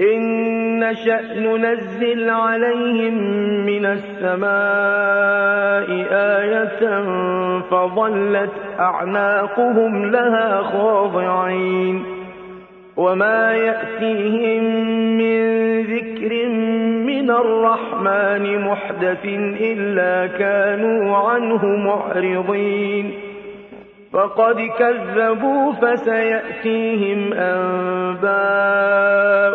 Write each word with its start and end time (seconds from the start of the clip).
إن 0.00 0.20
نشأ 0.78 1.20
ننزل 1.34 2.30
عليهم 2.30 3.14
من 3.66 3.86
السماء 3.86 4.54
آية 6.12 7.02
فظلت 7.60 8.50
أعناقهم 8.78 10.10
لها 10.10 10.62
خاضعين 10.62 12.04
وما 12.96 13.52
يأتيهم 13.52 14.64
من 15.18 15.44
ذكر 15.82 16.48
من 17.06 17.30
الرحمن 17.30 18.60
محدث 18.60 19.24
إلا 19.60 20.26
كانوا 20.26 21.16
عنه 21.16 21.66
معرضين 21.66 23.12
فقد 24.12 24.56
كذبوا 24.78 25.72
فسيأتيهم 25.72 27.32
أنباء 27.32 28.83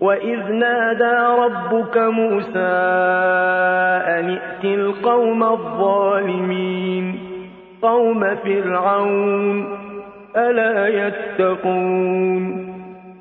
وإذ 0.00 0.52
نادى 0.52 1.42
ربك 1.42 1.98
موسى 1.98 2.78
أن 4.08 4.30
ائت 4.30 4.64
القوم 4.64 5.42
الظالمين 5.42 7.18
قوم 7.82 8.34
فرعون 8.34 9.66
ألا 10.36 10.88
يتقون 11.06 12.68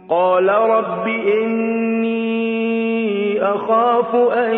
قال 0.09 0.49
رب 0.49 1.07
إني 1.43 2.17
أخاف 3.41 4.15
أن 4.15 4.53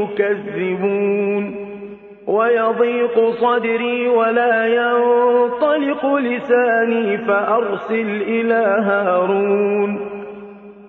يكذبون 0.00 1.54
ويضيق 2.26 3.30
صدري 3.30 4.08
ولا 4.08 4.66
ينطلق 4.66 6.14
لساني 6.14 7.18
فأرسل 7.18 8.22
إلى 8.28 8.82
هارون 8.86 10.23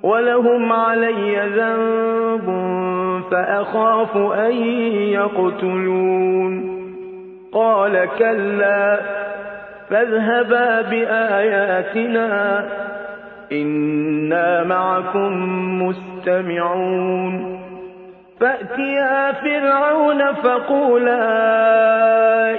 ولهم 0.06 0.74
علي 0.74 1.40
ذنب 1.56 2.46
فأخاف 3.32 4.18
أن 4.18 4.52
يقتلون 5.18 6.76
قال 7.54 8.10
كلا 8.20 9.00
فاذهبا 9.90 10.82
بآياتنا 10.82 12.66
إنا 13.52 14.64
معكم 14.64 15.32
مستمعون 15.88 17.60
فأتيا 18.40 19.32
فرعون 19.32 20.34
فقولا 20.34 21.22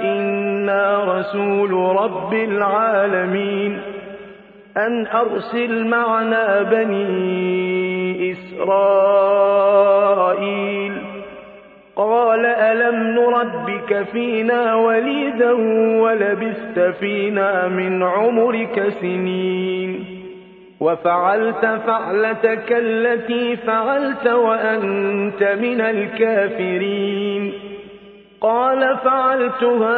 إنا 0.01 1.03
رسول 1.17 1.71
رب 1.73 2.33
العالمين 2.33 3.81
أن 4.77 5.07
أرسل 5.07 5.87
معنا 5.87 6.61
بني 6.61 8.31
إسرائيل. 8.31 9.57
قال 11.95 12.45
ألم 12.45 12.95
نربك 12.95 14.03
فينا 14.11 14.75
وليدا 14.75 15.51
ولبست 16.01 16.79
فينا 16.99 17.67
من 17.67 18.03
عمرك 18.03 18.93
سنين؟ 19.01 20.05
وفعلت 20.79 21.65
فعلتك 21.87 22.71
التي 22.71 23.55
فعلت 23.55 24.27
وأنت 24.27 25.43
من 25.43 25.81
الكافرين. 25.81 27.53
قال 28.41 28.97
فعلتها 28.97 29.97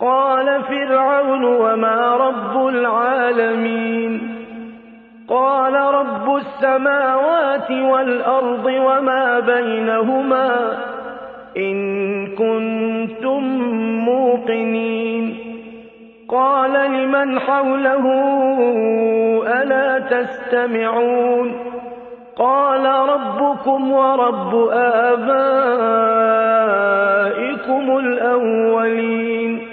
قال 0.00 0.62
فرعون 0.62 1.44
وما 1.44 2.16
رب 2.16 2.66
العالمين 2.68 4.36
قال 5.28 5.74
رب 5.74 6.36
السماوات 6.36 7.70
والأرض 7.70 8.66
وما 8.66 9.40
بينهما 9.40 10.72
إن 11.56 11.76
كنتم 12.26 13.42
موقنين 14.04 15.36
قال 16.28 16.72
لمن 16.72 17.38
حوله 17.40 18.06
ألا 19.46 19.98
تستمعون 19.98 21.52
قال 22.38 22.86
ربكم 22.86 23.92
ورب 23.92 24.68
آبائكم 24.72 26.20
الأولين 27.98 29.69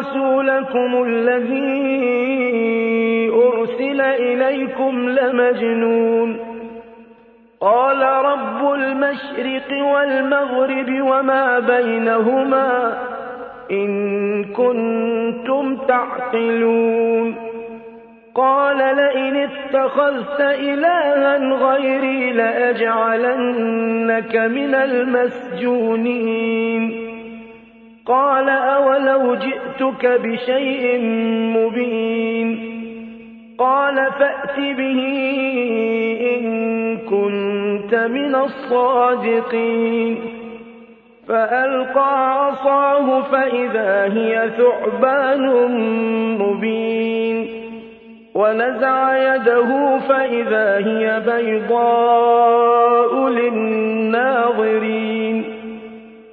رسولكم 0.00 1.04
الذي 1.04 2.00
أرسل 3.30 4.00
إليكم 4.00 5.08
لمجنون. 5.08 6.38
قال 7.60 8.02
رب 8.02 8.74
المشرق 8.74 9.84
والمغرب 9.94 11.00
وما 11.00 11.58
بينهما 11.58 12.98
إن 13.70 14.44
كنتم 14.44 15.76
تعقلون. 15.76 17.34
قال 18.34 18.76
لئن 18.76 19.36
اتخذت 19.36 20.40
إلها 20.40 21.54
غيري 21.54 22.32
لأجعلنك 22.32 24.36
من 24.36 24.74
المسجونين. 24.74 26.30
أولو 29.40 29.48
جئتك 29.50 30.06
بشيء 30.06 31.00
مبين. 31.56 32.48
قال 33.58 33.96
فأت 33.96 34.56
به 34.56 35.00
إن 36.34 36.42
كنت 36.96 37.94
من 37.94 38.34
الصادقين. 38.34 40.16
فألقى 41.28 42.44
عصاه 42.44 43.22
فإذا 43.22 44.14
هي 44.14 44.50
ثعبان 44.58 45.44
مبين. 46.38 47.46
ونزع 48.34 49.34
يده 49.34 49.98
فإذا 49.98 50.76
هي 50.76 51.22
بيضاء 51.26 53.28
للناظرين. 53.28 55.29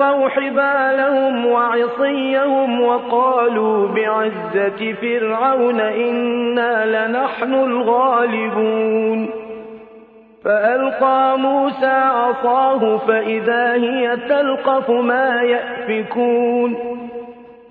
فألقوا 0.00 0.28
حبالهم 0.28 1.46
وعصيهم 1.46 2.80
وقالوا 2.82 3.88
بعزة 3.88 4.92
فرعون 4.92 5.80
إنا 5.80 7.06
لنحن 7.06 7.54
الغالبون. 7.54 9.30
فألقى 10.44 11.38
موسى 11.38 11.86
عصاه 11.86 12.96
فإذا 12.96 13.72
هي 13.72 14.16
تلقف 14.16 14.90
ما 14.90 15.42
يأفكون. 15.42 16.76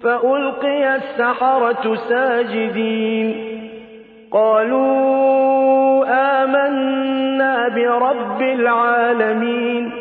فألقي 0.04 0.96
السحرة 0.96 1.96
ساجدين. 1.96 3.36
قالوا 4.32 6.06
آمنا 6.44 7.68
برب 7.68 8.42
العالمين. 8.42 9.99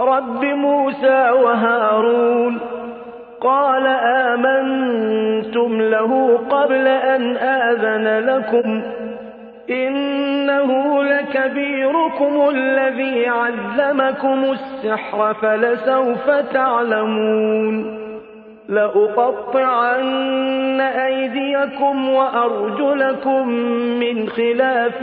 رب 0.00 0.44
موسى 0.44 1.30
وهارون 1.30 2.58
قال 3.40 3.86
آمنتم 4.04 5.80
له 5.82 6.38
قبل 6.50 6.86
أن 6.88 7.36
آذن 7.36 8.26
لكم 8.26 8.82
إنه 9.70 11.02
لكبيركم 11.02 12.48
الذي 12.48 13.28
علمكم 13.28 14.44
السحر 14.44 15.34
فلسوف 15.34 16.30
تعلمون 16.30 17.96
لأقطعن 18.68 20.16
أيديكم 20.80 22.08
وأرجلكم 22.08 23.48
من 24.00 24.28
خلاف 24.28 25.02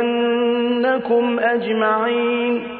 ولأصلبنكم 0.00 1.38
أجمعين 1.40 2.79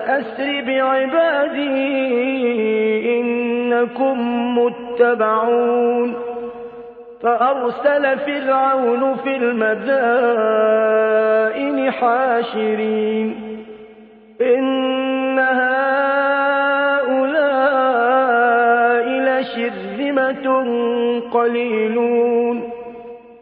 أسر 0.00 0.62
بعبادي 0.66 1.78
إنكم 3.20 4.18
متبعون 4.58 6.14
فأرسل 7.22 8.18
فرعون 8.18 9.16
في 9.16 9.36
المدائن 9.36 10.38
حاشرين 11.90 13.34
إن 14.40 15.38
هؤلاء 15.38 15.88
لشرذمة 19.08 20.46
قليلون 21.32 22.70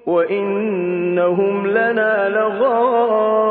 وإنهم 0.07 1.67
لنا 1.67 2.29
لغائظون 2.29 3.46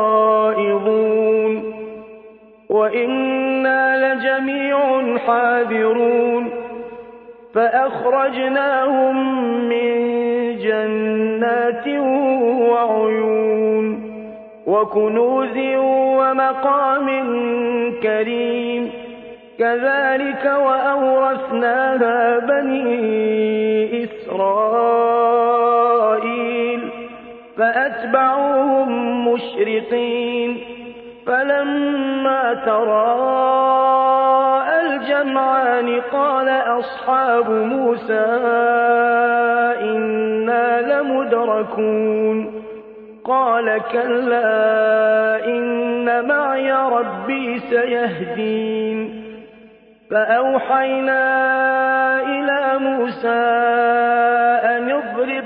وإنا 2.86 4.14
لجميع 4.14 4.78
حاذرون 5.18 6.50
فأخرجناهم 7.54 9.16
من 9.68 9.88
جنات 10.58 11.88
وعيون 12.70 13.86
وكنوز 14.66 15.56
ومقام 16.18 17.06
كريم 18.02 18.90
كذلك 19.58 20.44
وأورثناها 20.44 22.38
بني 22.38 24.04
إسرائيل 24.04 25.46
فأتبعوهم 27.56 29.28
مشرقين 29.28 30.75
فلما 31.26 32.54
تراءى 32.66 34.06
الجمعان 34.80 36.00
قال 36.00 36.48
أصحاب 36.48 37.50
موسى 37.50 38.26
إنا 39.80 41.00
لمدركون. 41.00 42.62
قال 43.24 43.80
كلا 43.92 45.44
إن 45.44 46.28
معي 46.28 46.72
ربي 46.72 47.58
سيهدين. 47.58 49.26
فأوحينا 50.10 51.22
إلى 52.22 52.78
موسى 52.78 53.42
أن 54.64 54.90
اضرب 54.90 55.45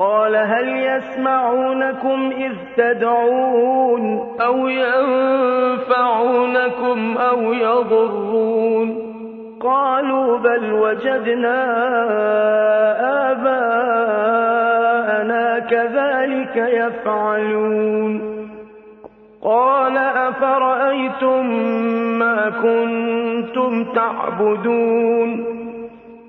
قال 0.00 0.36
هل 0.36 0.68
يسمعونكم 0.68 2.32
إذ 2.36 2.52
تدعون 2.76 4.36
أو 4.40 4.68
ينفعونكم 5.88 6.38
أو 7.18 7.52
يضرون 7.52 9.10
قالوا 9.62 10.38
بل 10.38 10.72
وجدنا 10.72 11.66
آباءنا 13.32 14.78
كذلك 15.58 16.56
يفعلون 16.56 18.40
قال 19.42 19.96
أفرأيتم 19.98 21.46
ما 22.18 22.50
كنتم 22.62 23.84
تعبدون 23.84 25.59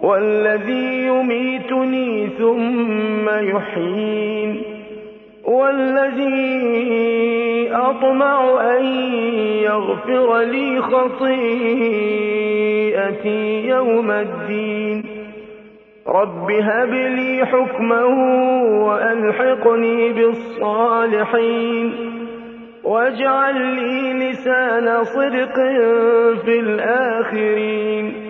والذي 0.00 1.06
يميتني 1.06 2.28
ثم 2.28 3.28
يحيين 3.28 4.62
والذي 5.44 6.68
أطمع 7.72 8.60
أن 8.76 8.84
يغفر 9.62 10.40
لي 10.40 10.80
خطيئتي 11.98 13.68
يوم 13.68 14.10
الدين 14.10 15.04
رب 16.06 16.50
هب 16.50 16.90
لي 16.90 17.46
حكما 17.46 18.04
وألحقني 18.84 20.12
بالصالحين 20.12 21.92
واجعل 22.84 23.60
لي 23.60 24.12
لسان 24.12 25.04
صدق 25.04 25.54
في 26.44 26.60
الآخرين 26.60 28.27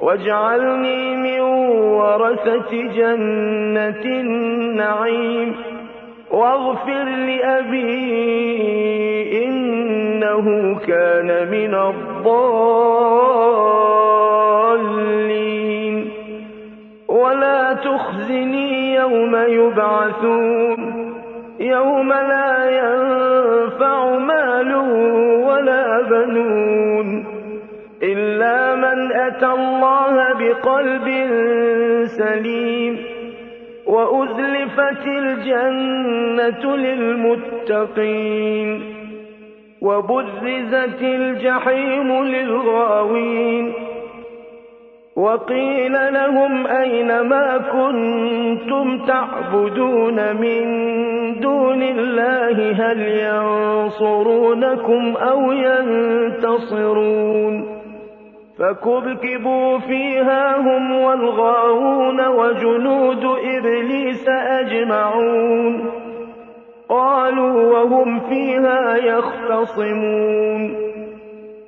واجعلني 0.00 1.16
من 1.16 1.40
ورثة 1.40 2.70
جنة 2.70 4.04
النعيم. 4.04 5.56
واغفر 6.30 7.04
لأبي 7.04 7.88
إنه 9.46 10.78
كان 10.86 11.48
من 11.50 11.74
الضالين. 11.74 12.50
ولا 17.08 17.72
تخزني 17.72 18.94
يوم 18.94 19.36
يبعثون. 19.36 20.78
يوم 21.60 22.12
لا 22.12 22.70
ينفع 22.70 24.18
مال 24.18 24.74
ولا 25.46 26.02
بنون. 26.02 26.77
من 28.94 29.12
أتى 29.12 29.46
الله 29.46 30.32
بقلب 30.32 31.08
سليم 32.06 32.98
وأزلفت 33.86 35.06
الجنة 35.06 36.76
للمتقين 36.76 38.80
وبرزت 39.82 41.02
الجحيم 41.02 42.24
للغاوين 42.24 43.72
وقيل 45.16 45.92
لهم 45.92 46.66
أين 46.66 47.20
ما 47.20 47.58
كنتم 47.58 48.98
تعبدون 49.06 50.36
من 50.36 50.64
دون 51.40 51.82
الله 51.82 52.72
هل 52.72 53.00
ينصرونكم 53.08 55.16
أو 55.16 55.52
ينتصرون 55.52 57.77
فكبكبوا 58.58 59.78
فيها 59.78 60.56
هم 60.56 60.92
والغاوون 60.92 62.26
وجنود 62.26 63.24
إبليس 63.24 64.28
أجمعون. 64.28 65.90
قالوا 66.88 67.72
وهم 67.72 68.20
فيها 68.20 68.96
يختصمون. 68.96 70.76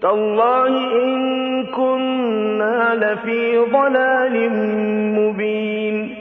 تالله 0.02 1.02
إن 1.02 1.66
كنا 1.66 2.94
لفي 2.94 3.58
ضلال 3.58 4.50
مبين. 5.18 6.14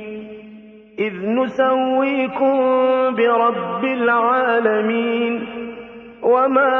إذ 0.99 1.13
نسويكم 1.25 2.57
برب 3.15 3.83
العالمين. 3.83 5.45
وما 6.23 6.79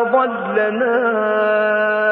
أضلنا 0.00 2.11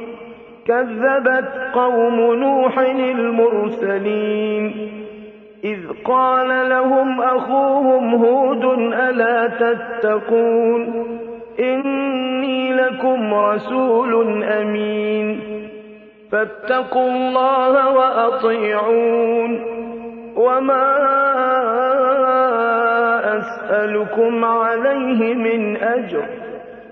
كذبت 0.67 1.49
قوم 1.73 2.33
نوح 2.33 2.79
المرسلين. 2.79 4.91
إذ 5.63 5.79
قال 6.05 6.69
لهم 6.69 7.21
أخوهم 7.21 8.15
هود 8.15 8.65
ألا 8.93 9.47
تتقون؟ 9.47 11.07
إني 11.59 12.73
لكم 12.73 13.33
رسول 13.33 14.43
أمين. 14.43 15.39
فاتقوا 16.31 17.11
الله 17.11 17.93
وأطيعون. 17.93 19.61
وما 20.35 20.97
أسألكم 23.37 24.45
عليه 24.45 25.33
من 25.33 25.77
أجر. 25.77 26.40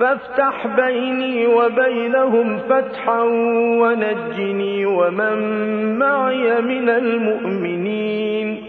فافتح 0.00 0.66
بيني 0.66 1.46
وبينهم 1.46 2.58
فتحا 2.58 3.22
ونجني 3.80 4.86
ومن 4.86 5.38
معي 5.98 6.60
من 6.60 6.88
المؤمنين. 6.88 8.62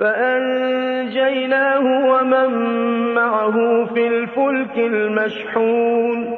فَأَنجَيْنَاهُ 0.00 1.84
وَمَن 2.08 2.48
مَّعَهُ 3.14 3.84
فِي 3.84 4.06
الْفُلْكِ 4.06 4.78
الْمَشْحُونِ. 4.78 6.34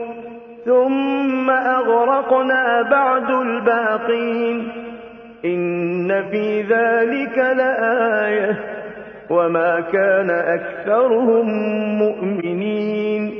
ثُمَّ 0.65 1.51
أَغْرَقْنَا 1.51 2.83
بَعْدُ 2.83 3.31
الْبَاقِينَ. 3.31 4.69
إِنَّ 5.45 6.25
فِي 6.31 6.63
ذَٰلِكَ 6.63 7.39
لَآيَةً 7.39 8.53
ۖ. 8.53 8.57
وَمَا 9.31 9.81
كَانَ 9.81 10.31
أَكْثَرُهُم 10.31 11.49
مُّؤْمِنِينَ. 11.99 13.40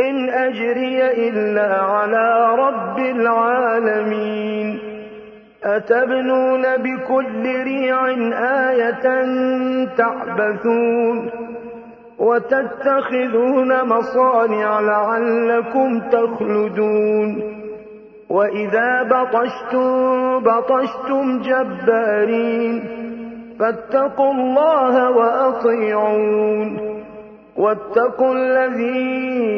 إِنْ 0.00 0.30
أَجْرِيَ 0.30 1.28
إِلَّا 1.28 1.82
عَلَىٰ 1.82 2.56
رَبِّ 2.58 2.98
الْعَالَمِينَ. 2.98 4.78
أَتَبْنُونَ 5.64 6.62
بِكُلِّ 6.62 7.62
رِيعٍ 7.64 8.06
آيَةً 8.70 9.24
تَعْبَثُونَ 9.96 11.30
وَتَتَّخِذُونَ 12.18 13.88
مَصَانِعَ 13.88 14.80
لَعَلَّكُمْ 14.80 16.00
تَخْلُدُونَ. 16.00 17.42
وَإِذَا 18.30 19.02
بَطَشْتُم 19.02 20.38
بَطَشْتُمْ 20.38 21.42
جَبَّارِينَ. 21.42 22.84
فَاتَّقُوا 23.60 24.32
اللَّهَ 24.32 25.10
وَأَطِيعُونِ. 25.10 26.98
وَاتَّقُوا 27.56 28.34
الَّذِي 28.34 29.57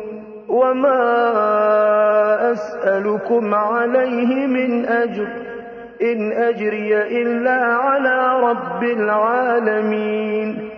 وَمَا 0.51 1.01
أَسْأَلُكُمْ 2.51 3.53
عَلَيْهِ 3.55 4.47
مِنْ 4.47 4.85
أَجْرٍ 4.85 5.25
ۖ 5.25 5.29
إِنْ 6.01 6.31
أَجْرِيَ 6.31 7.21
إِلَّا 7.21 7.59
عَلَىٰ 7.75 8.19
رَبِّ 8.49 8.83
الْعَالَمِينَ 8.83 10.69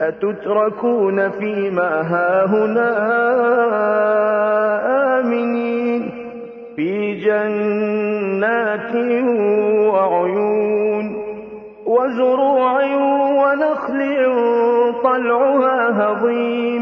أَتُتْرَكُونَ 0.00 1.30
فِي 1.30 1.70
مَا 1.70 1.92
هَاهُنَا 2.14 2.90
آمِنِينَ 5.20 6.02
فِي 6.76 7.14
جَنَّاتٍ 7.26 8.94
وَعُيُونٍ 9.94 11.06
وَزُرُوعٍ 11.86 12.74
وَنَخْلٍ 13.42 14.00
طَلْعُهَا 15.04 15.78
هَضِيمٌ 16.00 16.81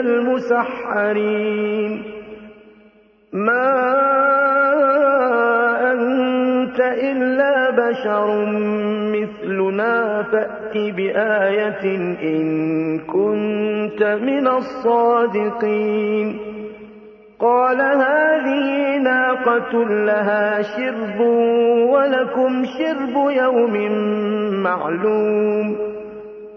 الْمُسَحَّرِينَ. 0.00 2.02
مَا 3.32 4.00
أَنتَ 5.92 6.80
إِلَّا 6.80 7.70
بَشَرٌ 7.70 8.46
مِّثْلُنَا 9.12 10.22
فَأْتِ 10.22 10.74
بِآيَةٍ 10.74 11.96
إِن 12.22 12.98
كُنتَ 12.98 14.02
مِنَ 14.02 14.48
الصَّادِقِينَ. 14.48 16.38
قَالَ 17.40 17.80
هَٰذِهِ 17.80 18.98
نَاقَةٌ 18.98 19.84
لَّهَا 19.84 20.62
شِرْبٌ 20.62 21.20
وَلَكُمْ 21.90 22.64
شِرْبُ 22.64 23.30
يَوْمٍ 23.30 23.92
مَّعْلُومٍ. 24.62 25.89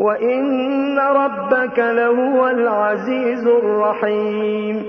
وَإِنَّ 0.00 0.98
رَبَّكَ 0.98 1.78
لَهُوَ 1.78 2.48
الْعَزِيزُ 2.48 3.46
الرَّحِيمُ 3.46 4.82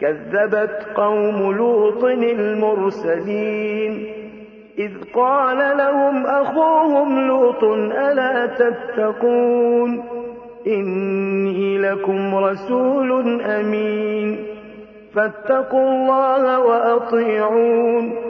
كَذَّبَتْ 0.00 0.86
قَوْمُ 0.94 1.52
لُوطٍ 1.56 2.04
الْمُرْسَلِينَ 2.04 3.92
إِذْ 4.78 4.90
قَالَ 5.14 5.58
لَهُمْ 5.76 6.26
أَخُوهُمْ 6.26 7.20
لُوطٌ 7.28 7.64
أَلَا 8.08 8.46
تَتَّقُونَ 8.46 10.02
إِنِّي 10.66 11.78
لَكُمْ 11.78 12.34
رَسُولٌ 12.34 13.40
أَمِينٌ 13.42 14.46
فَاتَّقُوا 15.14 15.88
اللَّهَ 15.90 16.58
وَأَطِيعُونِ 16.58 18.29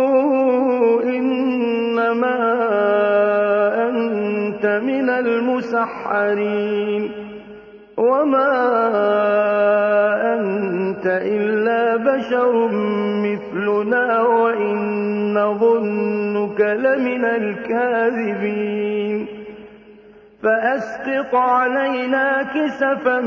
إنما 2.11 3.89
أنت 3.89 4.65
من 4.65 5.09
المسحرين. 5.09 7.11
وما 7.97 8.53
أنت 10.33 11.05
إلا 11.05 11.95
بشر 11.95 12.67
مثلنا 13.23 14.21
وإن 14.21 15.33
نظنك 15.33 16.61
لمن 16.61 17.25
الكاذبين. 17.25 19.27
فأسقط 20.43 21.35
علينا 21.35 22.43
كسفا 22.43 23.19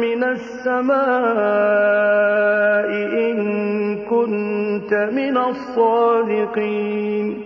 من 0.00 0.24
السماء 0.24 0.96
إن 3.30 3.36
كنت 4.10 4.94
من 5.12 5.36
الصادقين. 5.36 7.45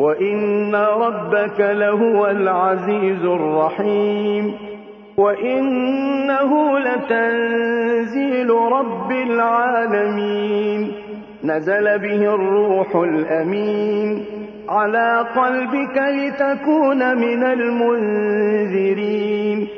وإن 0.00 0.74
ربك 0.74 1.60
لهو 1.60 2.26
العزيز 2.26 3.24
الرحيم 3.24 4.52
وإنه 5.16 6.78
لتنزيل 6.78 8.50
رب 8.50 9.12
العالمين 9.12 10.92
نزل 11.44 11.98
به 11.98 12.34
الروح 12.34 12.96
الأمين 12.96 14.24
على 14.68 15.26
قلبك 15.36 15.96
لتكون 15.98 17.16
من 17.18 17.42
المنذرين 18.62 19.68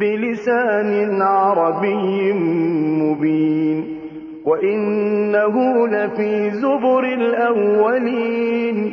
بلسان 0.00 1.22
عربي 1.22 2.32
مبين 3.02 3.96
وإنه 4.44 5.86
لفي 5.88 6.50
زبر 6.50 7.04
الأولين 7.04 8.92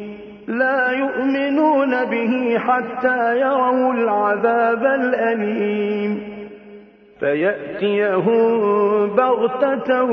لا 0.47 0.91
يؤمنون 0.91 2.05
به 2.05 2.57
حتى 2.57 3.39
يروا 3.39 3.93
العذاب 3.93 4.85
الأليم. 4.85 6.31
فيأتيهم 7.19 8.59
بغتة 9.07 10.03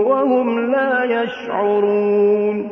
وهم 0.00 0.70
لا 0.70 1.04
يشعرون. 1.04 2.68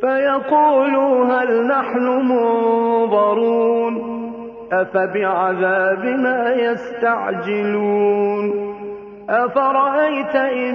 فيقولوا 0.00 1.24
هل 1.24 1.66
نحن 1.66 2.28
منظرون؟ 2.28 4.16
أفبعذابنا 4.72 6.54
يستعجلون؟ 6.54 8.52
أفرأيت 9.30 10.36
إن 10.36 10.74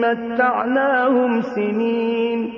متعناهم 0.00 1.40
سنين؟ 1.40 2.57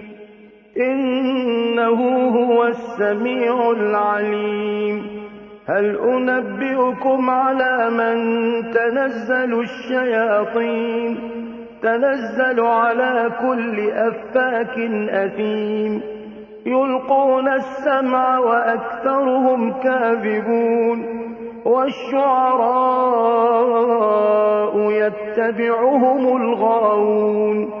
إنه 0.77 2.29
هو 2.29 2.63
السميع 2.63 3.71
العليم. 3.71 5.21
هل 5.67 5.97
أنبئكم 5.99 7.29
على 7.29 7.89
من 7.89 8.17
تنزل 8.71 9.59
الشياطين؟ 9.59 11.17
تنزل 11.83 12.59
على 12.59 13.31
كل 13.41 13.89
أفاك 13.89 14.79
أثيم. 15.09 16.01
يلقون 16.65 17.47
السمع 17.47 18.39
وأكثرهم 18.39 19.73
كاذبون. 19.73 21.05
والشعراء 21.65 22.91
يتبعهم 24.91 26.37
الغاوون. 26.37 27.80